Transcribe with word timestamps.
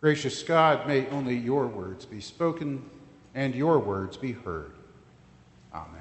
Gracious 0.00 0.42
God, 0.42 0.86
may 0.88 1.06
only 1.08 1.36
your 1.36 1.66
words 1.66 2.06
be 2.06 2.22
spoken 2.22 2.88
and 3.34 3.54
your 3.54 3.78
words 3.78 4.16
be 4.16 4.32
heard. 4.32 4.72
Amen. 5.74 6.00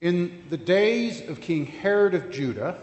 In 0.00 0.42
the 0.50 0.56
days 0.56 1.28
of 1.28 1.40
King 1.40 1.66
Herod 1.66 2.14
of 2.14 2.32
Judah, 2.32 2.76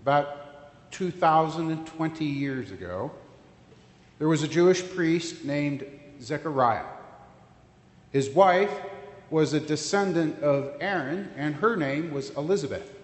about 0.00 0.92
2,020 0.92 2.24
years 2.24 2.70
ago, 2.70 3.10
there 4.20 4.28
was 4.28 4.44
a 4.44 4.48
Jewish 4.48 4.88
priest 4.94 5.44
named 5.44 5.84
Zechariah. 6.20 6.84
His 8.12 8.28
wife 8.30 8.70
was 9.30 9.52
a 9.52 9.60
descendant 9.60 10.42
of 10.42 10.74
Aaron, 10.80 11.30
and 11.36 11.54
her 11.56 11.76
name 11.76 12.10
was 12.12 12.30
Elizabeth. 12.30 12.96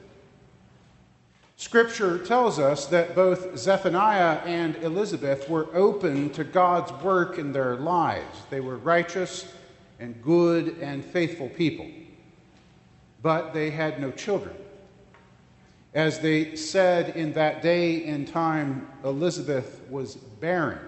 Scripture 1.58 2.18
tells 2.18 2.58
us 2.58 2.86
that 2.86 3.14
both 3.14 3.56
Zechariah 3.56 4.40
and 4.44 4.76
Elizabeth 4.76 5.48
were 5.48 5.68
open 5.74 6.28
to 6.30 6.44
God's 6.44 6.92
work 7.02 7.38
in 7.38 7.52
their 7.52 7.76
lives. 7.76 8.42
They 8.50 8.60
were 8.60 8.76
righteous 8.76 9.50
and 9.98 10.22
good 10.22 10.76
and 10.82 11.02
faithful 11.02 11.48
people, 11.48 11.88
but 13.22 13.54
they 13.54 13.70
had 13.70 14.00
no 14.00 14.10
children. 14.10 14.54
As 15.94 16.20
they 16.20 16.56
said 16.56 17.16
in 17.16 17.32
that 17.32 17.62
day 17.62 18.04
and 18.04 18.28
time, 18.28 18.86
Elizabeth 19.02 19.80
was 19.88 20.16
barren. 20.16 20.78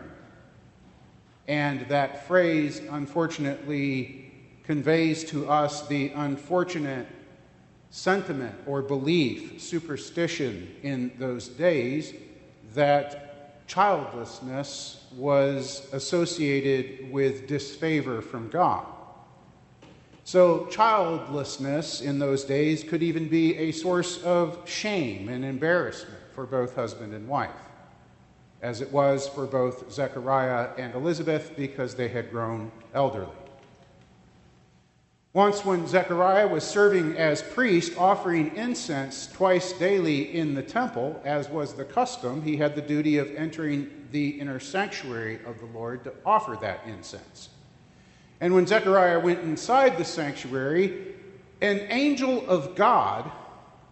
And 1.46 1.88
that 1.88 2.26
phrase, 2.28 2.82
unfortunately, 2.90 4.27
conveys 4.68 5.24
to 5.24 5.48
us 5.48 5.88
the 5.88 6.10
unfortunate 6.10 7.06
sentiment 7.88 8.54
or 8.66 8.82
belief, 8.82 9.58
superstition 9.58 10.70
in 10.82 11.10
those 11.18 11.48
days 11.48 12.12
that 12.74 13.66
childlessness 13.66 15.06
was 15.16 15.88
associated 15.94 17.10
with 17.10 17.46
disfavor 17.46 18.20
from 18.20 18.50
God. 18.50 18.84
So, 20.24 20.66
childlessness 20.66 22.02
in 22.02 22.18
those 22.18 22.44
days 22.44 22.84
could 22.84 23.02
even 23.02 23.26
be 23.26 23.56
a 23.56 23.72
source 23.72 24.22
of 24.22 24.68
shame 24.68 25.30
and 25.30 25.46
embarrassment 25.46 26.20
for 26.34 26.44
both 26.44 26.74
husband 26.74 27.14
and 27.14 27.26
wife, 27.26 27.48
as 28.60 28.82
it 28.82 28.92
was 28.92 29.26
for 29.28 29.46
both 29.46 29.90
Zechariah 29.90 30.72
and 30.76 30.94
Elizabeth 30.94 31.54
because 31.56 31.94
they 31.94 32.08
had 32.08 32.30
grown 32.30 32.70
elderly. 32.92 33.37
Once, 35.34 35.62
when 35.62 35.86
Zechariah 35.86 36.48
was 36.48 36.64
serving 36.64 37.14
as 37.16 37.42
priest, 37.42 37.92
offering 37.98 38.54
incense 38.56 39.30
twice 39.30 39.74
daily 39.74 40.34
in 40.34 40.54
the 40.54 40.62
temple, 40.62 41.20
as 41.22 41.50
was 41.50 41.74
the 41.74 41.84
custom, 41.84 42.42
he 42.42 42.56
had 42.56 42.74
the 42.74 42.80
duty 42.80 43.18
of 43.18 43.30
entering 43.36 43.90
the 44.10 44.30
inner 44.40 44.58
sanctuary 44.58 45.38
of 45.44 45.58
the 45.60 45.66
Lord 45.66 46.02
to 46.04 46.14
offer 46.24 46.56
that 46.62 46.80
incense. 46.86 47.50
And 48.40 48.54
when 48.54 48.66
Zechariah 48.66 49.20
went 49.20 49.40
inside 49.40 49.98
the 49.98 50.04
sanctuary, 50.04 51.14
an 51.60 51.80
angel 51.90 52.48
of 52.48 52.74
God 52.74 53.30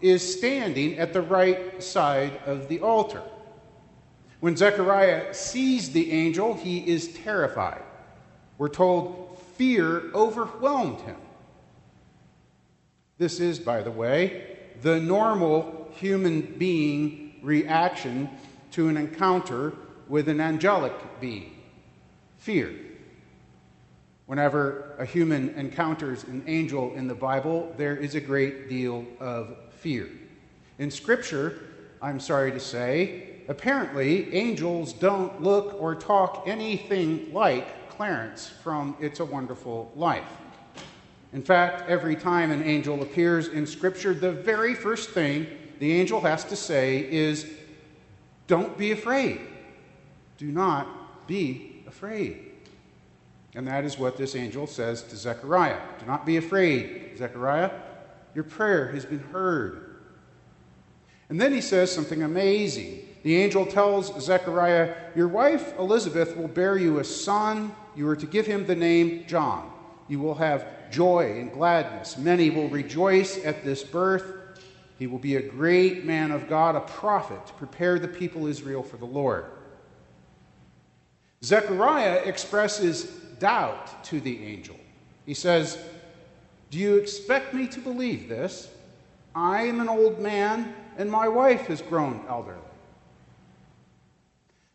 is 0.00 0.38
standing 0.38 0.98
at 0.98 1.12
the 1.12 1.22
right 1.22 1.82
side 1.82 2.40
of 2.46 2.68
the 2.68 2.80
altar. 2.80 3.22
When 4.40 4.56
Zechariah 4.56 5.34
sees 5.34 5.90
the 5.92 6.12
angel, 6.12 6.54
he 6.54 6.78
is 6.88 7.08
terrified. 7.08 7.82
We're 8.56 8.68
told 8.68 9.38
fear 9.56 10.10
overwhelmed 10.14 11.00
him. 11.02 11.16
This 13.18 13.40
is, 13.40 13.58
by 13.58 13.82
the 13.82 13.90
way, 13.90 14.58
the 14.82 15.00
normal 15.00 15.90
human 15.92 16.42
being 16.58 17.34
reaction 17.42 18.28
to 18.72 18.88
an 18.88 18.96
encounter 18.96 19.72
with 20.08 20.28
an 20.28 20.40
angelic 20.40 20.92
being 21.20 21.56
fear. 22.36 22.74
Whenever 24.26 24.94
a 24.98 25.06
human 25.06 25.50
encounters 25.50 26.24
an 26.24 26.42
angel 26.46 26.92
in 26.94 27.06
the 27.06 27.14
Bible, 27.14 27.72
there 27.78 27.96
is 27.96 28.16
a 28.16 28.20
great 28.20 28.68
deal 28.68 29.06
of 29.18 29.56
fear. 29.78 30.08
In 30.78 30.90
Scripture, 30.90 31.60
I'm 32.02 32.20
sorry 32.20 32.50
to 32.52 32.60
say, 32.60 33.40
apparently 33.48 34.34
angels 34.34 34.92
don't 34.92 35.40
look 35.42 35.80
or 35.80 35.94
talk 35.94 36.44
anything 36.46 37.32
like 37.32 37.88
Clarence 37.88 38.48
from 38.62 38.94
It's 39.00 39.20
a 39.20 39.24
Wonderful 39.24 39.90
Life. 39.94 40.28
In 41.32 41.42
fact, 41.42 41.88
every 41.88 42.16
time 42.16 42.50
an 42.50 42.62
angel 42.62 43.02
appears 43.02 43.48
in 43.48 43.66
Scripture, 43.66 44.14
the 44.14 44.32
very 44.32 44.74
first 44.74 45.10
thing 45.10 45.46
the 45.78 45.92
angel 45.92 46.20
has 46.20 46.44
to 46.44 46.56
say 46.56 46.98
is, 47.10 47.46
Don't 48.46 48.76
be 48.78 48.92
afraid. 48.92 49.40
Do 50.38 50.46
not 50.46 51.26
be 51.26 51.82
afraid. 51.86 52.52
And 53.54 53.66
that 53.66 53.84
is 53.84 53.98
what 53.98 54.16
this 54.16 54.34
angel 54.34 54.66
says 54.66 55.02
to 55.04 55.16
Zechariah. 55.16 55.80
Do 55.98 56.06
not 56.06 56.26
be 56.26 56.36
afraid, 56.36 57.16
Zechariah. 57.16 57.70
Your 58.34 58.44
prayer 58.44 58.88
has 58.88 59.06
been 59.06 59.18
heard. 59.18 59.96
And 61.28 61.40
then 61.40 61.52
he 61.52 61.60
says 61.60 61.90
something 61.90 62.22
amazing. 62.22 63.00
The 63.22 63.36
angel 63.36 63.66
tells 63.66 64.22
Zechariah, 64.22 64.94
Your 65.16 65.26
wife 65.26 65.72
Elizabeth 65.78 66.36
will 66.36 66.48
bear 66.48 66.76
you 66.76 66.98
a 66.98 67.04
son. 67.04 67.74
You 67.96 68.08
are 68.08 68.16
to 68.16 68.26
give 68.26 68.46
him 68.46 68.66
the 68.66 68.76
name 68.76 69.24
John. 69.26 69.72
You 70.08 70.20
will 70.20 70.34
have 70.36 70.90
joy 70.90 71.38
and 71.38 71.52
gladness. 71.52 72.16
Many 72.16 72.50
will 72.50 72.68
rejoice 72.68 73.44
at 73.44 73.64
this 73.64 73.82
birth. 73.82 74.24
He 74.98 75.06
will 75.06 75.18
be 75.18 75.36
a 75.36 75.42
great 75.42 76.04
man 76.04 76.30
of 76.30 76.48
God, 76.48 76.74
a 76.74 76.80
prophet, 76.80 77.46
to 77.46 77.52
prepare 77.54 77.98
the 77.98 78.08
people 78.08 78.46
Israel 78.46 78.82
for 78.82 78.96
the 78.96 79.04
Lord. 79.04 79.46
Zechariah 81.44 82.22
expresses 82.24 83.04
doubt 83.38 84.04
to 84.04 84.20
the 84.20 84.42
angel. 84.44 84.76
He 85.26 85.34
says, 85.34 85.78
Do 86.70 86.78
you 86.78 86.96
expect 86.96 87.52
me 87.52 87.66
to 87.68 87.80
believe 87.80 88.28
this? 88.28 88.70
I 89.34 89.64
am 89.64 89.80
an 89.80 89.88
old 89.88 90.18
man, 90.18 90.74
and 90.96 91.10
my 91.10 91.28
wife 91.28 91.66
has 91.66 91.82
grown 91.82 92.24
elderly. 92.28 92.58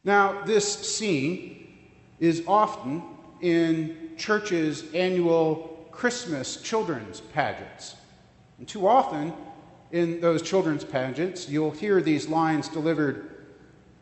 Now, 0.03 0.43
this 0.43 0.95
scene 0.95 1.77
is 2.19 2.43
often 2.47 3.03
in 3.41 4.11
churches' 4.17 4.85
annual 4.93 5.87
Christmas 5.91 6.61
children's 6.61 7.21
pageants. 7.21 7.95
And 8.57 8.67
too 8.67 8.87
often 8.87 9.33
in 9.91 10.21
those 10.21 10.41
children's 10.41 10.83
pageants, 10.83 11.49
you'll 11.49 11.71
hear 11.71 12.01
these 12.01 12.27
lines 12.27 12.67
delivered 12.67 13.31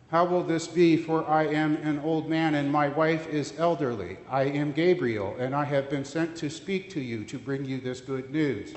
how 0.09 0.25
will 0.25 0.41
this 0.43 0.67
be? 0.67 0.97
For 0.97 1.27
I 1.29 1.45
am 1.45 1.75
an 1.77 1.99
old 1.99 2.27
man 2.27 2.55
and 2.55 2.71
my 2.71 2.87
wife 2.87 3.27
is 3.27 3.53
elderly. 3.59 4.17
I 4.27 4.43
am 4.43 4.71
Gabriel, 4.71 5.35
and 5.37 5.55
I 5.55 5.63
have 5.65 5.87
been 5.87 6.03
sent 6.03 6.35
to 6.37 6.49
speak 6.49 6.89
to 6.91 6.99
you 6.99 7.23
to 7.25 7.37
bring 7.37 7.63
you 7.63 7.79
this 7.79 8.01
good 8.01 8.31
news. 8.31 8.73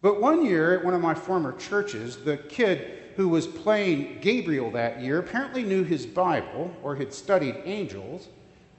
But 0.00 0.20
one 0.20 0.44
year 0.44 0.78
at 0.78 0.84
one 0.84 0.94
of 0.94 1.00
my 1.00 1.14
former 1.14 1.56
churches, 1.56 2.18
the 2.18 2.36
kid 2.36 2.98
who 3.16 3.28
was 3.28 3.48
playing 3.48 4.18
Gabriel 4.20 4.70
that 4.72 5.00
year 5.00 5.18
apparently 5.18 5.64
knew 5.64 5.82
his 5.82 6.06
Bible 6.06 6.72
or 6.82 6.94
had 6.94 7.12
studied 7.12 7.56
angels 7.64 8.28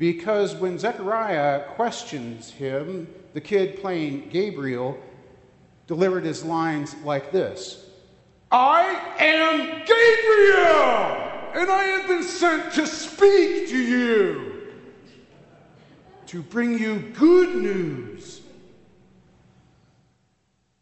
because 0.04 0.54
when 0.56 0.78
Zechariah 0.78 1.62
questions 1.76 2.52
him, 2.52 3.08
the 3.32 3.40
kid 3.40 3.80
playing 3.80 4.28
Gabriel 4.28 4.98
delivered 5.88 6.26
his 6.26 6.44
lines 6.44 6.94
like 7.06 7.32
this 7.32 7.86
I 8.52 9.00
am 9.18 9.62
Gabriel, 9.86 11.56
and 11.56 11.72
I 11.72 11.84
have 11.84 12.08
been 12.10 12.22
sent 12.22 12.74
to 12.74 12.86
speak 12.86 13.70
to 13.70 13.78
you, 13.78 14.74
to 16.26 16.42
bring 16.42 16.78
you 16.78 17.00
good 17.14 17.56
news. 17.56 18.42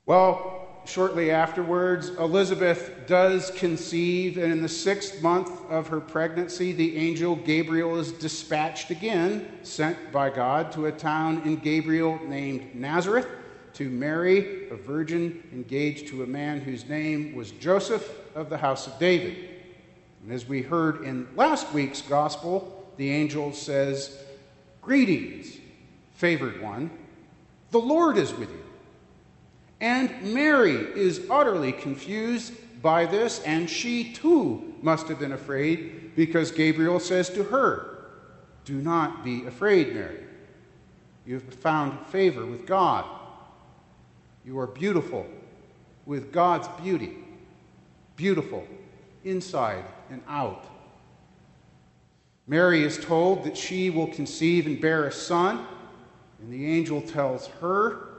Well, 0.07 0.60
shortly 0.91 1.31
afterwards, 1.31 2.09
Elizabeth 2.09 2.91
does 3.07 3.49
conceive, 3.51 4.37
and 4.37 4.51
in 4.51 4.61
the 4.61 4.67
sixth 4.67 5.21
month 5.21 5.49
of 5.69 5.87
her 5.87 6.01
pregnancy, 6.01 6.73
the 6.73 6.97
angel 6.97 7.37
Gabriel 7.37 7.97
is 7.97 8.11
dispatched 8.11 8.91
again, 8.91 9.47
sent 9.63 10.11
by 10.11 10.29
God 10.29 10.69
to 10.73 10.87
a 10.87 10.91
town 10.91 11.41
in 11.45 11.55
Galilee 11.55 12.19
named 12.27 12.75
Nazareth 12.75 13.27
to 13.73 13.89
Mary, 13.89 14.69
a 14.69 14.75
virgin 14.75 15.41
engaged 15.53 16.09
to 16.09 16.23
a 16.23 16.27
man 16.27 16.59
whose 16.59 16.87
name 16.89 17.35
was 17.35 17.51
Joseph 17.51 18.13
of 18.35 18.49
the 18.49 18.57
house 18.57 18.85
of 18.85 18.99
David. 18.99 19.37
And 20.23 20.33
as 20.33 20.45
we 20.45 20.61
heard 20.61 21.05
in 21.05 21.25
last 21.37 21.71
week's 21.73 22.01
gospel, 22.01 22.91
the 22.97 23.09
angel 23.09 23.53
says, 23.53 24.23
Greetings, 24.81 25.57
favored 26.15 26.61
one, 26.61 26.91
the 27.71 27.79
Lord 27.79 28.17
is 28.17 28.33
with 28.33 28.49
you. 28.51 28.60
And 29.81 30.21
Mary 30.31 30.75
is 30.75 31.25
utterly 31.27 31.71
confused 31.71 32.53
by 32.83 33.07
this, 33.07 33.41
and 33.41 33.67
she 33.67 34.13
too 34.13 34.75
must 34.83 35.07
have 35.07 35.19
been 35.19 35.31
afraid 35.31 36.15
because 36.15 36.51
Gabriel 36.51 36.99
says 36.99 37.31
to 37.31 37.43
her, 37.45 38.05
Do 38.63 38.75
not 38.75 39.23
be 39.23 39.45
afraid, 39.47 39.95
Mary. 39.95 40.19
You 41.25 41.35
have 41.35 41.53
found 41.55 42.05
favor 42.07 42.45
with 42.45 42.67
God. 42.67 43.05
You 44.45 44.59
are 44.59 44.67
beautiful 44.67 45.25
with 46.05 46.31
God's 46.31 46.67
beauty, 46.81 47.17
beautiful 48.15 48.67
inside 49.23 49.85
and 50.11 50.21
out. 50.27 50.65
Mary 52.45 52.83
is 52.83 53.03
told 53.03 53.43
that 53.45 53.57
she 53.57 53.89
will 53.89 54.07
conceive 54.07 54.67
and 54.67 54.79
bear 54.79 55.05
a 55.05 55.11
son, 55.11 55.65
and 56.39 56.53
the 56.53 56.67
angel 56.67 57.01
tells 57.01 57.47
her 57.47 58.10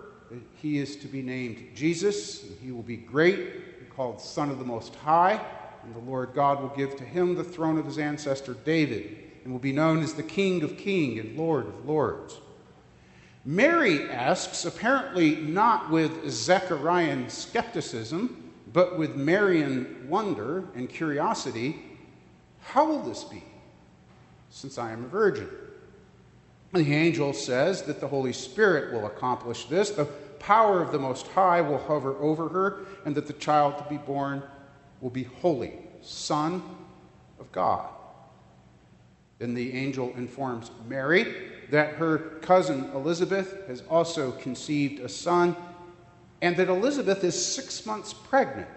he 0.56 0.78
is 0.78 0.96
to 0.96 1.08
be 1.08 1.22
named 1.22 1.70
Jesus, 1.74 2.44
and 2.44 2.58
he 2.60 2.72
will 2.72 2.82
be 2.82 2.96
great, 2.96 3.90
called 3.94 4.20
Son 4.20 4.50
of 4.50 4.58
the 4.58 4.64
Most 4.64 4.94
High, 4.96 5.40
and 5.82 5.94
the 5.94 6.10
Lord 6.10 6.32
God 6.34 6.62
will 6.62 6.70
give 6.70 6.96
to 6.96 7.04
him 7.04 7.34
the 7.34 7.44
throne 7.44 7.78
of 7.78 7.84
his 7.84 7.98
ancestor 7.98 8.54
David, 8.54 9.18
and 9.44 9.52
will 9.52 9.60
be 9.60 9.72
known 9.72 10.02
as 10.02 10.14
the 10.14 10.22
King 10.22 10.62
of 10.62 10.76
Kings 10.78 11.20
and 11.20 11.36
Lord 11.36 11.66
of 11.66 11.86
Lords. 11.86 12.38
Mary 13.44 14.08
asks, 14.08 14.64
apparently 14.64 15.36
not 15.36 15.90
with 15.90 16.30
Zechariah 16.30 17.28
skepticism, 17.28 18.52
but 18.72 18.96
with 18.96 19.16
Marian 19.16 20.06
wonder 20.08 20.64
and 20.74 20.88
curiosity, 20.88 21.82
how 22.60 22.86
will 22.86 23.02
this 23.02 23.24
be, 23.24 23.42
since 24.48 24.78
I 24.78 24.92
am 24.92 25.04
a 25.04 25.08
virgin? 25.08 25.48
The 26.72 26.94
angel 26.94 27.34
says 27.34 27.82
that 27.82 28.00
the 28.00 28.08
Holy 28.08 28.32
Spirit 28.32 28.94
will 28.94 29.06
accomplish 29.06 29.66
this. 29.66 29.90
The 29.90 30.08
power 30.42 30.82
of 30.82 30.92
the 30.92 30.98
Most 30.98 31.28
High 31.28 31.60
will 31.60 31.78
hover 31.78 32.14
over 32.16 32.48
her, 32.48 32.80
and 33.04 33.14
that 33.14 33.26
the 33.26 33.32
child 33.32 33.78
to 33.78 33.84
be 33.84 33.96
born 33.96 34.42
will 35.00 35.10
be 35.10 35.24
holy, 35.24 35.74
Son 36.02 36.62
of 37.38 37.50
God. 37.52 37.88
Then 39.38 39.54
the 39.54 39.72
angel 39.72 40.12
informs 40.16 40.70
Mary 40.88 41.34
that 41.70 41.94
her 41.94 42.18
cousin 42.42 42.90
Elizabeth 42.94 43.66
has 43.66 43.82
also 43.88 44.32
conceived 44.32 45.00
a 45.00 45.08
son, 45.08 45.56
and 46.42 46.56
that 46.56 46.68
Elizabeth 46.68 47.24
is 47.24 47.54
six 47.54 47.86
months 47.86 48.12
pregnant. 48.12 48.68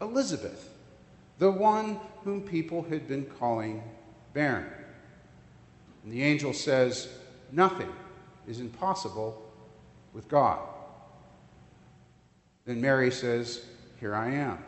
Elizabeth, 0.00 0.70
the 1.38 1.50
one 1.50 1.98
whom 2.22 2.42
people 2.42 2.82
had 2.84 3.08
been 3.08 3.24
calling 3.38 3.82
barren. 4.34 4.66
And 6.04 6.12
the 6.12 6.22
angel 6.22 6.52
says, 6.52 7.08
Nothing 7.50 7.92
is 8.46 8.60
impossible 8.60 9.45
with 10.16 10.28
God. 10.28 10.58
Then 12.64 12.80
Mary 12.80 13.12
says, 13.12 13.66
Here 14.00 14.14
I 14.14 14.30
am, 14.30 14.58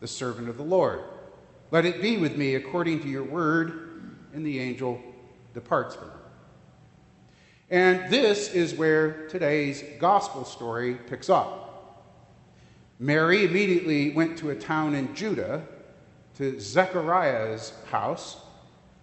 the 0.00 0.06
servant 0.06 0.50
of 0.50 0.58
the 0.58 0.62
Lord. 0.62 1.00
Let 1.70 1.86
it 1.86 2.02
be 2.02 2.18
with 2.18 2.36
me 2.36 2.54
according 2.54 3.00
to 3.00 3.08
your 3.08 3.24
word. 3.24 3.80
And 4.34 4.44
the 4.44 4.58
angel 4.58 5.00
departs 5.54 5.94
from 5.94 6.08
her. 6.08 6.20
And 7.70 8.12
this 8.12 8.52
is 8.52 8.74
where 8.74 9.26
today's 9.28 9.82
gospel 10.00 10.44
story 10.44 10.94
picks 11.06 11.30
up. 11.30 12.04
Mary 12.98 13.44
immediately 13.44 14.10
went 14.10 14.36
to 14.38 14.50
a 14.50 14.56
town 14.56 14.94
in 14.94 15.14
Judah, 15.14 15.64
to 16.36 16.60
Zechariah's 16.60 17.72
house, 17.90 18.36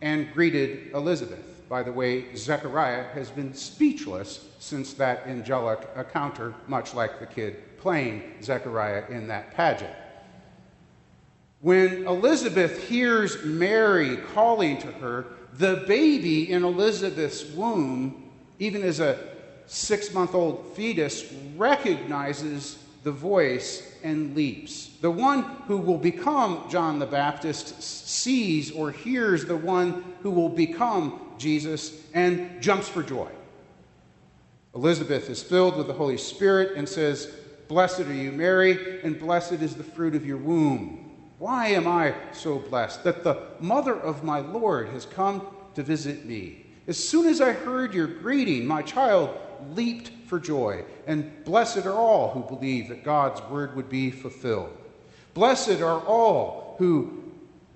and 0.02 0.32
greeted 0.34 0.92
Elizabeth. 0.94 1.51
By 1.72 1.84
the 1.84 1.94
way, 1.94 2.36
Zechariah 2.36 3.06
has 3.14 3.30
been 3.30 3.54
speechless 3.54 4.46
since 4.60 4.92
that 4.96 5.26
angelic 5.26 5.80
encounter, 5.96 6.54
much 6.68 6.94
like 6.94 7.18
the 7.22 7.26
kid 7.26 7.78
playing 7.78 8.24
Zechariah 8.44 9.06
in 9.08 9.26
that 9.30 9.54
pageant. 9.54 9.96
When 11.62 12.06
Elizabeth 12.06 12.90
hears 12.90 13.42
Mary 13.46 14.18
calling 14.34 14.80
to 14.80 14.88
her, 14.88 15.28
the 15.54 15.86
baby 15.88 16.52
in 16.52 16.66
Elizabeth's 16.66 17.46
womb 17.52 18.30
even 18.60 18.84
as 18.84 19.00
a 19.00 19.18
six 19.66 20.14
month 20.14 20.36
old 20.36 20.74
fetus, 20.76 21.32
recognizes 21.56 22.81
the 23.04 23.12
voice 23.12 23.96
and 24.04 24.36
leaps. 24.36 24.92
The 25.02 25.12
one 25.12 25.44
who 25.68 25.78
will 25.78 25.98
become 25.98 26.66
John 26.70 27.00
the 27.00 27.06
Baptist 27.06 27.82
sees 27.82 28.72
or 28.72 28.92
hears 28.92 29.46
the 29.46 29.58
one 29.58 30.04
who 30.22 30.32
will 30.32 30.50
become 30.50 31.20
Jesus 31.38 32.00
and 32.14 32.62
jumps 32.62 32.88
for 32.88 33.02
joy. 33.02 33.30
Elizabeth 34.76 35.30
is 35.30 35.44
filled 35.44 35.78
with 35.78 35.88
the 35.88 35.94
Holy 35.94 36.18
Spirit 36.18 36.78
and 36.78 36.88
says, 36.88 37.34
Blessed 37.68 38.02
are 38.02 38.14
you, 38.14 38.32
Mary, 38.32 39.02
and 39.02 39.18
blessed 39.18 39.54
is 39.54 39.76
the 39.76 39.84
fruit 39.84 40.16
of 40.16 40.26
your 40.26 40.38
womb. 40.38 41.10
Why 41.40 41.70
am 41.70 41.88
I 41.88 42.14
so 42.34 42.60
blessed 42.60 43.04
that 43.04 43.24
the 43.24 43.48
mother 43.60 43.96
of 43.96 44.24
my 44.24 44.40
Lord 44.40 44.90
has 44.90 45.06
come 45.06 45.48
to 45.74 45.82
visit 45.82 46.26
me? 46.26 46.68
As 46.88 46.98
soon 46.98 47.28
as 47.28 47.42
I 47.42 47.52
heard 47.52 47.94
your 47.94 48.08
greeting, 48.08 48.66
my 48.66 48.82
child 48.82 49.38
leaped 49.74 50.12
for 50.28 50.40
joy. 50.40 50.84
And 51.08 51.44
blessed 51.44 51.86
are 51.86 51.94
all 51.94 52.32
who 52.32 52.44
believe 52.44 52.90
that 52.90 53.04
God's 53.04 53.42
word 53.44 53.76
would 53.76 53.90
be 53.90 54.12
fulfilled. 54.12 54.76
Blessed 55.34 55.82
are 55.82 56.00
all 56.02 56.76
who 56.78 57.24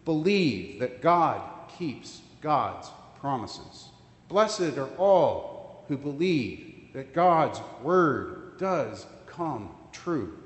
believe 0.03 0.79
that 0.79 1.01
God 1.01 1.41
keeps 1.77 2.21
God's 2.41 2.89
promises. 3.19 3.89
Blessed 4.27 4.77
are 4.77 4.89
all 4.97 5.83
who 5.87 5.97
believe 5.97 6.89
that 6.93 7.13
God's 7.13 7.59
word 7.83 8.57
does 8.57 9.05
come 9.27 9.69
true. 9.91 10.37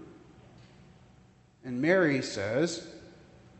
And 1.64 1.82
Mary 1.82 2.22
says, 2.22 2.88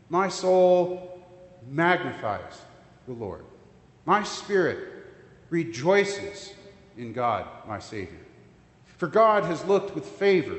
My 0.08 0.28
soul 0.28 1.24
magnifies 1.70 2.60
the 3.06 3.12
Lord. 3.14 3.44
My 4.06 4.22
spirit 4.22 4.78
rejoices 5.50 6.54
in 6.96 7.12
God, 7.12 7.46
my 7.66 7.78
Savior. 7.78 8.18
For 8.98 9.06
God 9.06 9.44
has 9.44 9.64
looked 9.64 9.94
with 9.94 10.04
favor 10.04 10.58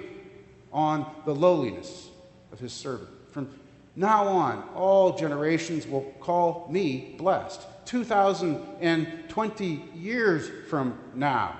on 0.73 1.05
the 1.25 1.35
lowliness 1.35 2.09
of 2.51 2.59
his 2.59 2.73
servant. 2.73 3.09
From 3.31 3.49
now 3.95 4.27
on, 4.27 4.63
all 4.73 5.17
generations 5.17 5.85
will 5.87 6.13
call 6.19 6.67
me 6.69 7.15
blessed. 7.17 7.61
2,020 7.85 9.83
years 9.95 10.49
from 10.69 10.97
now, 11.13 11.55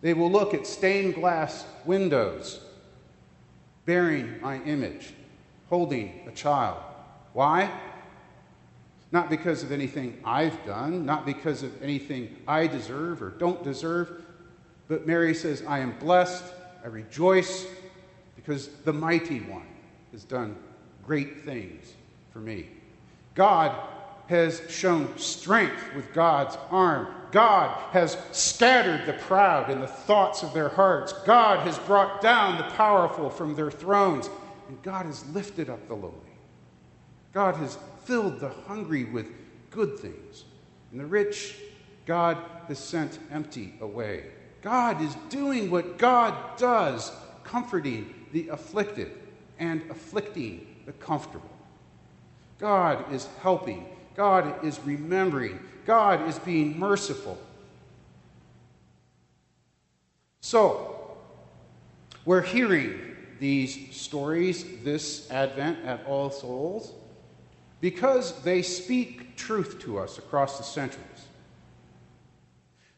they 0.00 0.14
will 0.14 0.30
look 0.30 0.54
at 0.54 0.66
stained 0.66 1.14
glass 1.14 1.64
windows 1.84 2.60
bearing 3.86 4.40
my 4.40 4.62
image, 4.62 5.14
holding 5.68 6.20
a 6.26 6.32
child. 6.32 6.82
Why? 7.32 7.70
Not 9.12 9.28
because 9.28 9.62
of 9.62 9.72
anything 9.72 10.20
I've 10.24 10.64
done, 10.64 11.04
not 11.04 11.26
because 11.26 11.62
of 11.62 11.82
anything 11.82 12.36
I 12.46 12.66
deserve 12.66 13.22
or 13.22 13.30
don't 13.30 13.62
deserve, 13.64 14.22
but 14.88 15.06
Mary 15.06 15.34
says, 15.34 15.62
I 15.66 15.80
am 15.80 15.98
blessed, 15.98 16.44
I 16.84 16.88
rejoice, 16.88 17.66
because 18.36 18.68
the 18.84 18.92
mighty 18.92 19.40
one 19.40 19.66
has 20.12 20.24
done 20.24 20.56
great 21.04 21.44
things 21.44 21.94
for 22.32 22.38
me. 22.38 22.68
God 23.34 23.74
has 24.28 24.62
shown 24.68 25.16
strength 25.18 25.82
with 25.94 26.12
God's 26.12 26.56
arm. 26.70 27.08
God 27.32 27.76
has 27.90 28.16
scattered 28.30 29.06
the 29.06 29.12
proud 29.14 29.70
in 29.70 29.80
the 29.80 29.86
thoughts 29.86 30.42
of 30.42 30.52
their 30.54 30.68
hearts. 30.68 31.12
God 31.24 31.66
has 31.66 31.78
brought 31.80 32.20
down 32.20 32.56
the 32.56 32.74
powerful 32.74 33.28
from 33.28 33.54
their 33.54 33.70
thrones. 33.70 34.30
And 34.68 34.80
God 34.82 35.06
has 35.06 35.28
lifted 35.30 35.68
up 35.68 35.86
the 35.88 35.94
lowly. 35.94 36.14
God 37.32 37.56
has 37.56 37.78
filled 38.04 38.40
the 38.40 38.48
hungry 38.48 39.04
with 39.04 39.26
good 39.70 39.98
things, 39.98 40.44
and 40.90 41.00
the 41.00 41.06
rich 41.06 41.56
God 42.06 42.38
has 42.66 42.78
sent 42.78 43.18
empty 43.30 43.74
away. 43.80 44.24
God 44.62 45.00
is 45.00 45.14
doing 45.28 45.70
what 45.70 45.96
God 45.96 46.34
does, 46.58 47.12
comforting 47.44 48.12
the 48.32 48.48
afflicted 48.48 49.12
and 49.58 49.82
afflicting 49.90 50.66
the 50.86 50.92
comfortable. 50.92 51.50
God 52.58 53.12
is 53.12 53.28
helping. 53.42 53.86
God 54.14 54.64
is 54.64 54.80
remembering. 54.80 55.60
God 55.86 56.28
is 56.28 56.38
being 56.40 56.78
merciful. 56.78 57.38
So, 60.42 61.16
we're 62.24 62.42
hearing 62.42 63.16
these 63.38 63.94
stories 63.94 64.64
this 64.82 65.30
Advent 65.30 65.84
at 65.86 66.04
All 66.06 66.30
Souls 66.30 66.92
because 67.80 68.42
they 68.42 68.62
speak 68.62 69.36
truth 69.36 69.78
to 69.80 69.98
us 69.98 70.18
across 70.18 70.58
the 70.58 70.64
centuries. 70.64 71.06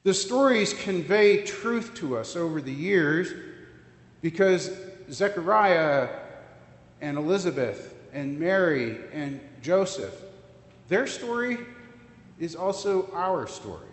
The 0.03 0.15
stories 0.15 0.75
convey 0.75 1.45
truth 1.45 1.95
to 1.95 2.17
us 2.19 2.35
over 2.35 2.61
the 2.61 2.73
years 2.73 3.33
because 4.21 4.71
Zechariah 5.11 6.09
and 7.01 7.17
Elizabeth 7.17 7.95
and 8.13 8.39
Mary 8.39 8.99
and 9.13 9.41
Joseph, 9.61 10.15
their 10.89 11.07
story 11.07 11.59
is 12.41 12.57
also 12.57 13.09
our 13.13 13.47
story. 13.47 13.87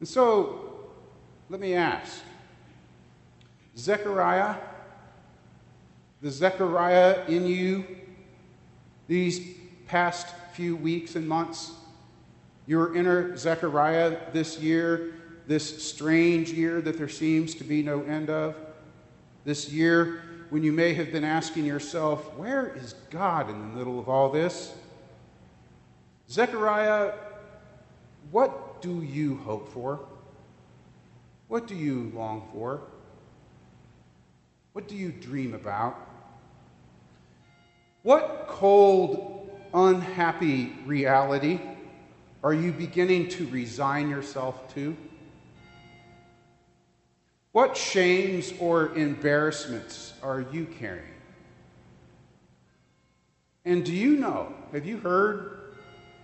And 0.00 0.08
so, 0.08 0.90
let 1.48 1.60
me 1.60 1.74
ask 1.74 2.22
Zechariah, 3.76 4.56
the 6.22 6.30
Zechariah 6.30 7.24
in 7.28 7.46
you 7.46 7.84
these 9.10 9.40
past 9.88 10.28
few 10.52 10.76
weeks 10.76 11.16
and 11.16 11.28
months. 11.28 11.72
Your 12.68 12.94
inner 12.94 13.36
Zechariah 13.36 14.16
this 14.32 14.60
year, 14.60 15.14
this 15.48 15.84
strange 15.84 16.52
year 16.52 16.80
that 16.80 16.96
there 16.96 17.08
seems 17.08 17.56
to 17.56 17.64
be 17.64 17.82
no 17.82 18.04
end 18.04 18.30
of. 18.30 18.54
This 19.44 19.68
year, 19.68 20.22
when 20.50 20.62
you 20.62 20.70
may 20.70 20.94
have 20.94 21.10
been 21.10 21.24
asking 21.24 21.66
yourself, 21.66 22.36
where 22.36 22.68
is 22.76 22.94
God 23.10 23.50
in 23.50 23.58
the 23.58 23.76
middle 23.76 23.98
of 23.98 24.08
all 24.08 24.30
this? 24.30 24.72
Zechariah, 26.30 27.12
what 28.30 28.80
do 28.80 29.02
you 29.02 29.38
hope 29.38 29.72
for? 29.72 29.98
What 31.48 31.66
do 31.66 31.74
you 31.74 32.12
long 32.14 32.48
for? 32.52 32.82
What 34.72 34.86
do 34.86 34.94
you 34.94 35.10
dream 35.10 35.52
about? 35.52 35.98
What 38.02 38.46
cold, 38.48 39.50
unhappy 39.74 40.72
reality 40.86 41.60
are 42.42 42.54
you 42.54 42.72
beginning 42.72 43.28
to 43.28 43.46
resign 43.48 44.08
yourself 44.08 44.72
to? 44.74 44.96
What 47.52 47.76
shames 47.76 48.54
or 48.58 48.96
embarrassments 48.96 50.14
are 50.22 50.46
you 50.52 50.64
carrying? 50.64 51.04
And 53.66 53.84
do 53.84 53.92
you 53.92 54.16
know, 54.16 54.54
have 54.72 54.86
you 54.86 54.96
heard 54.96 55.74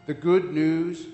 the 0.06 0.14
good 0.14 0.54
news 0.54 1.06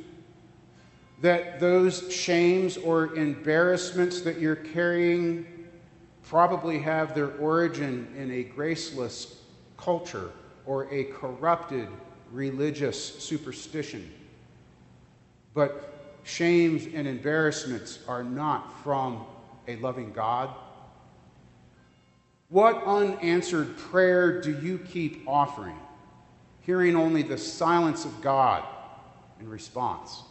that 1.23 1.59
those 1.59 2.13
shames 2.13 2.77
or 2.77 3.15
embarrassments 3.17 4.21
that 4.21 4.39
you're 4.39 4.55
carrying 4.55 5.47
probably 6.23 6.79
have 6.79 7.15
their 7.15 7.33
origin 7.39 8.13
in 8.17 8.31
a 8.31 8.45
graceless 8.45 9.39
culture 9.77 10.31
or 10.67 10.93
a 10.93 11.05
corrupted 11.05 11.89
religious 12.31 13.23
superstition? 13.23 14.13
But 15.55 16.19
shames 16.25 16.87
and 16.93 17.07
embarrassments 17.07 17.99
are 18.09 18.25
not 18.25 18.83
from 18.83 19.25
a 19.69 19.77
loving 19.77 20.13
God? 20.13 20.51
What 22.49 22.85
unanswered 22.85 23.77
prayer 23.79 24.41
do 24.41 24.59
you 24.61 24.79
keep 24.79 25.27
offering, 25.27 25.79
hearing 26.61 26.97
only 26.97 27.23
the 27.23 27.39
silence 27.39 28.05
of 28.05 28.21
God 28.21 28.63
in 29.41 29.49
response? 29.49 30.23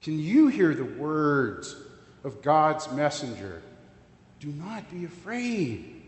Can 0.00 0.18
you 0.18 0.48
hear 0.48 0.74
the 0.74 0.84
words 0.84 1.76
of 2.24 2.42
God's 2.42 2.90
messenger? 2.92 3.62
Do 4.40 4.48
not 4.48 4.90
be 4.90 5.04
afraid. 5.04 6.02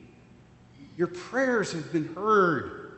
Your 0.96 1.08
prayers 1.08 1.72
have 1.72 1.92
been 1.92 2.14
heard. 2.14 2.92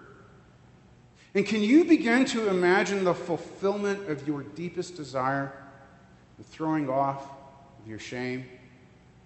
And 1.35 1.44
can 1.44 1.62
you 1.62 1.85
begin 1.85 2.25
to 2.26 2.49
imagine 2.49 3.04
the 3.04 3.14
fulfillment 3.14 4.08
of 4.08 4.26
your 4.26 4.42
deepest 4.42 4.97
desire, 4.97 5.52
the 6.38 6.44
throwing 6.44 6.88
off 6.88 7.23
of 7.80 7.88
your 7.88 7.99
shame, 7.99 8.47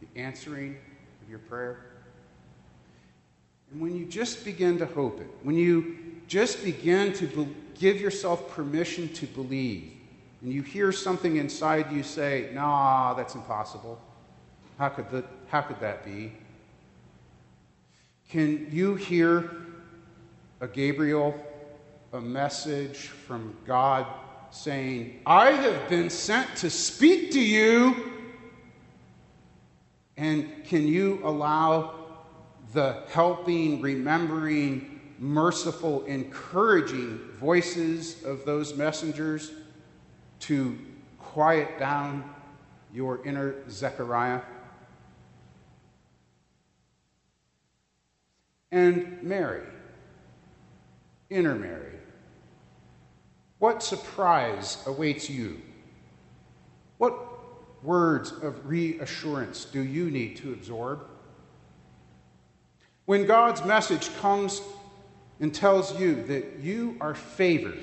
the 0.00 0.20
answering 0.20 0.76
of 1.22 1.30
your 1.30 1.38
prayer? 1.38 1.84
And 3.70 3.80
when 3.80 3.96
you 3.96 4.04
just 4.04 4.44
begin 4.44 4.78
to 4.78 4.86
hope 4.86 5.20
it, 5.20 5.28
when 5.42 5.56
you 5.56 5.96
just 6.26 6.64
begin 6.64 7.12
to 7.14 7.26
be- 7.26 7.56
give 7.74 8.00
yourself 8.00 8.50
permission 8.50 9.08
to 9.14 9.26
believe, 9.26 9.92
and 10.42 10.52
you 10.52 10.62
hear 10.62 10.92
something 10.92 11.36
inside 11.36 11.92
you 11.92 12.02
say, 12.02 12.50
nah, 12.52 13.14
that's 13.14 13.34
impossible. 13.34 14.00
How 14.78 14.88
could, 14.88 15.08
that, 15.10 15.24
how 15.48 15.62
could 15.62 15.78
that 15.80 16.04
be? 16.04 16.32
Can 18.32 18.68
you 18.70 18.94
hear 18.94 19.50
a 20.62 20.66
Gabriel, 20.66 21.34
a 22.14 22.20
message 22.22 22.96
from 22.96 23.54
God 23.66 24.06
saying, 24.50 25.20
I 25.26 25.50
have 25.50 25.86
been 25.90 26.08
sent 26.08 26.56
to 26.56 26.70
speak 26.70 27.32
to 27.32 27.38
you? 27.38 28.10
And 30.16 30.64
can 30.64 30.88
you 30.88 31.20
allow 31.22 31.92
the 32.72 33.02
helping, 33.10 33.82
remembering, 33.82 35.02
merciful, 35.18 36.02
encouraging 36.06 37.18
voices 37.38 38.24
of 38.24 38.46
those 38.46 38.74
messengers 38.74 39.52
to 40.40 40.78
quiet 41.18 41.78
down 41.78 42.24
your 42.94 43.22
inner 43.26 43.56
Zechariah? 43.68 44.40
And 48.72 49.22
Mary, 49.22 49.64
inner 51.28 51.54
Mary, 51.54 51.92
what 53.58 53.82
surprise 53.82 54.82
awaits 54.86 55.30
you? 55.30 55.60
What 56.96 57.14
words 57.84 58.32
of 58.32 58.66
reassurance 58.66 59.66
do 59.66 59.82
you 59.82 60.10
need 60.10 60.36
to 60.38 60.52
absorb? 60.52 61.06
When 63.04 63.26
God's 63.26 63.64
message 63.64 64.14
comes 64.16 64.62
and 65.38 65.54
tells 65.54 65.98
you 66.00 66.22
that 66.24 66.60
you 66.60 66.96
are 67.00 67.14
favored, 67.14 67.78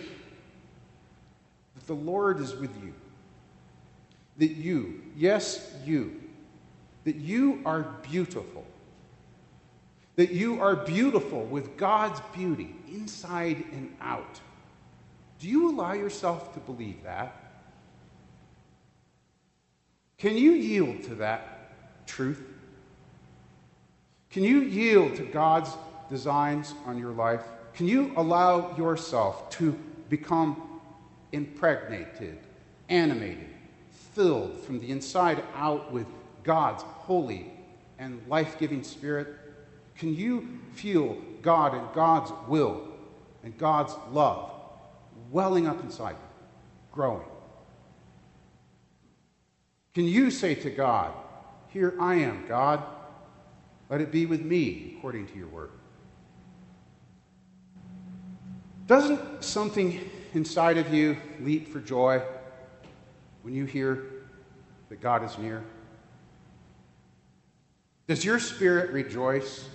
that 1.76 1.86
the 1.86 1.94
Lord 1.94 2.40
is 2.40 2.56
with 2.56 2.76
you, 2.84 2.94
that 4.38 4.52
you, 4.52 5.02
yes, 5.16 5.72
you, 5.86 6.20
that 7.04 7.18
you 7.18 7.62
are 7.66 7.84
beautiful, 8.10 8.66
that 10.20 10.32
you 10.32 10.62
are 10.62 10.76
beautiful 10.76 11.46
with 11.46 11.78
God's 11.78 12.20
beauty 12.36 12.76
inside 12.92 13.64
and 13.72 13.96
out. 14.02 14.42
Do 15.40 15.48
you 15.48 15.72
allow 15.72 15.94
yourself 15.94 16.54
to 16.56 16.60
believe 16.60 17.02
that? 17.06 17.34
Can 20.18 20.36
you 20.36 20.52
yield 20.52 21.04
to 21.04 21.16
that 21.16 22.06
truth? 22.06 22.44
Can 24.30 24.44
you 24.44 24.60
yield 24.60 25.16
to 25.16 25.24
God's 25.24 25.70
designs 26.10 26.74
on 26.86 26.98
your 26.98 27.14
life? 27.14 27.46
Can 27.74 27.88
you 27.88 28.12
allow 28.18 28.76
yourself 28.76 29.50
to 29.52 29.72
become 30.10 30.82
impregnated, 31.32 32.40
animated, 32.90 33.48
filled 33.90 34.60
from 34.66 34.82
the 34.82 34.92
inside 34.92 35.42
out 35.56 35.94
with 35.94 36.08
God's 36.44 36.84
holy 36.84 37.54
and 37.98 38.22
life 38.28 38.60
giving 38.60 38.84
spirit? 38.84 39.49
Can 40.00 40.16
you 40.16 40.48
feel 40.72 41.18
God 41.42 41.74
and 41.74 41.94
God's 41.94 42.32
will 42.48 42.88
and 43.44 43.58
God's 43.58 43.94
love 44.12 44.50
welling 45.30 45.68
up 45.68 45.84
inside 45.84 46.12
you, 46.12 46.46
growing? 46.94 47.28
Can 49.94 50.06
you 50.06 50.32
say 50.32 50.56
to 50.56 50.70
God, 50.70 51.14
Here 51.68 51.96
I 52.00 52.16
am, 52.16 52.46
God, 52.48 52.82
let 53.90 54.00
it 54.00 54.10
be 54.10 54.26
with 54.26 54.42
me 54.42 54.96
according 54.98 55.28
to 55.28 55.38
your 55.38 55.48
word? 55.48 55.72
Doesn't 58.88 59.44
something 59.44 60.00
inside 60.34 60.78
of 60.78 60.94
you 60.94 61.18
leap 61.42 61.68
for 61.68 61.80
joy 61.82 62.22
when 63.42 63.54
you 63.54 63.66
hear 63.66 64.06
that 64.88 65.02
God 65.02 65.26
is 65.26 65.38
near? 65.38 65.62
Does 68.08 68.24
your 68.24 68.40
spirit 68.40 68.92
rejoice 68.92 69.68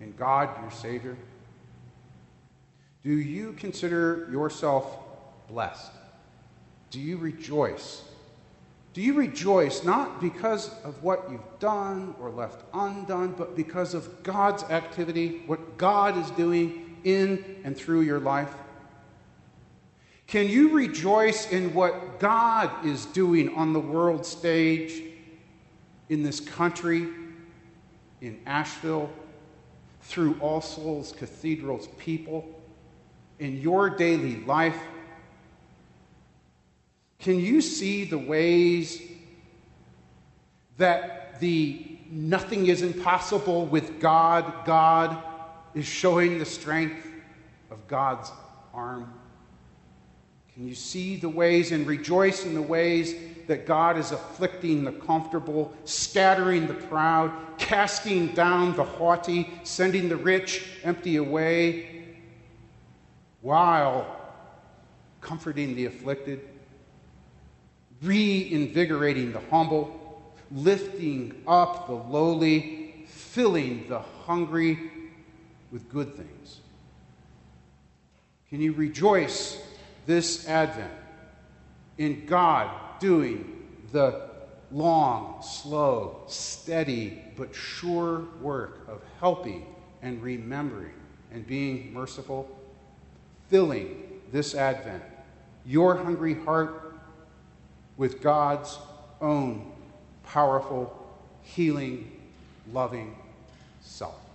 in 0.00 0.12
God, 0.16 0.50
your 0.60 0.70
Savior? 0.70 1.16
Do 3.02 3.10
you 3.10 3.52
consider 3.54 4.28
yourself 4.30 4.98
blessed? 5.48 5.92
Do 6.90 7.00
you 7.00 7.16
rejoice 7.16 8.02
do 8.98 9.04
you 9.04 9.14
rejoice 9.14 9.84
not 9.84 10.20
because 10.20 10.70
of 10.82 11.04
what 11.04 11.30
you've 11.30 11.58
done 11.60 12.16
or 12.20 12.30
left 12.30 12.64
undone, 12.74 13.32
but 13.38 13.54
because 13.54 13.94
of 13.94 14.24
God's 14.24 14.64
activity, 14.64 15.42
what 15.46 15.78
God 15.78 16.18
is 16.18 16.28
doing 16.32 16.96
in 17.04 17.60
and 17.62 17.76
through 17.76 18.00
your 18.00 18.18
life? 18.18 18.52
Can 20.26 20.48
you 20.48 20.72
rejoice 20.72 21.52
in 21.52 21.72
what 21.74 22.18
God 22.18 22.84
is 22.84 23.06
doing 23.06 23.54
on 23.54 23.72
the 23.72 23.78
world 23.78 24.26
stage, 24.26 25.00
in 26.08 26.24
this 26.24 26.40
country, 26.40 27.08
in 28.20 28.40
Asheville, 28.46 29.10
through 30.08 30.38
All 30.40 30.62
Souls 30.62 31.12
Cathedral's 31.12 31.86
people, 31.98 32.48
in 33.38 33.60
your 33.60 33.90
daily 33.90 34.42
life? 34.44 34.78
Can 37.18 37.38
you 37.38 37.60
see 37.60 38.04
the 38.04 38.16
ways 38.16 39.02
that 40.78 41.38
the 41.40 41.98
nothing 42.10 42.68
is 42.68 42.80
impossible 42.80 43.66
with 43.66 44.00
God, 44.00 44.64
God 44.64 45.22
is 45.74 45.84
showing 45.84 46.38
the 46.38 46.46
strength 46.46 47.06
of 47.70 47.86
God's 47.86 48.32
arm? 48.72 49.12
Can 50.54 50.66
you 50.66 50.74
see 50.74 51.16
the 51.16 51.28
ways 51.28 51.70
and 51.70 51.86
rejoice 51.86 52.46
in 52.46 52.54
the 52.54 52.62
ways 52.62 53.14
that 53.48 53.66
God 53.66 53.98
is 53.98 54.12
afflicting 54.12 54.84
the 54.84 54.92
comfortable, 54.92 55.72
scattering 55.84 56.66
the 56.66 56.74
proud, 56.74 57.32
casting 57.58 58.28
down 58.28 58.76
the 58.76 58.84
haughty, 58.84 59.52
sending 59.64 60.08
the 60.08 60.16
rich 60.16 60.68
empty 60.84 61.16
away, 61.16 62.04
while 63.42 64.16
comforting 65.20 65.74
the 65.74 65.86
afflicted? 65.86 66.40
reinvigorating 68.02 69.32
the 69.32 69.40
humble, 69.50 70.22
lifting 70.50 71.42
up 71.46 71.86
the 71.86 71.94
lowly, 71.94 73.04
filling 73.06 73.88
the 73.88 73.98
hungry 73.98 74.90
with 75.70 75.88
good 75.88 76.14
things? 76.14 76.60
Can 78.48 78.60
you 78.60 78.72
rejoice 78.72 79.60
this 80.06 80.48
Advent 80.48 80.92
in 81.98 82.24
God 82.24 82.70
doing 83.00 83.66
the 83.92 84.28
long, 84.70 85.42
slow, 85.42 86.22
steady, 86.26 87.22
but 87.36 87.54
sure 87.54 88.26
work 88.40 88.86
of 88.88 89.00
helping 89.20 89.66
and 90.02 90.22
remembering 90.22 90.92
and 91.32 91.46
being 91.46 91.92
merciful, 91.92 92.48
filling 93.48 94.20
this 94.30 94.54
Advent 94.54 95.02
your 95.64 95.96
hungry 95.96 96.34
heart 96.34 96.94
with 97.98 98.22
God's 98.22 98.78
own 99.20 99.70
powerful, 100.24 101.06
healing, 101.42 102.10
loving 102.72 103.16
self. 103.82 104.27